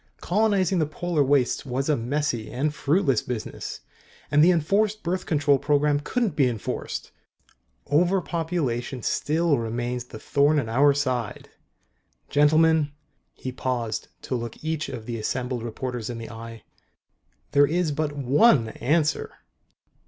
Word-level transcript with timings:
Colonizing 0.19 0.79
the 0.79 0.87
Polar 0.87 1.23
Wastes 1.23 1.63
was 1.63 1.87
a 1.87 1.95
messy 1.95 2.49
and 2.49 2.73
fruitless 2.73 3.21
business. 3.21 3.81
And 4.31 4.43
the 4.43 4.49
Enforced 4.49 5.03
Birth 5.03 5.27
Control 5.27 5.59
Program 5.59 5.99
couldn't 5.99 6.35
be 6.35 6.47
enforced. 6.47 7.11
Overpopulation 7.85 9.03
still 9.03 9.59
remains 9.59 10.05
the 10.05 10.17
thorn 10.17 10.57
in 10.57 10.67
our 10.67 10.95
side. 10.95 11.49
Gentlemen" 12.31 12.91
He 13.35 13.51
paused 13.51 14.07
to 14.23 14.33
look 14.33 14.63
each 14.63 14.89
of 14.89 15.05
the 15.05 15.19
assembled 15.19 15.61
reporters 15.61 16.09
in 16.09 16.17
the 16.17 16.31
eye." 16.31 16.63
there 17.51 17.67
is 17.67 17.91
but 17.91 18.11
one 18.13 18.69
answer." 18.69 19.31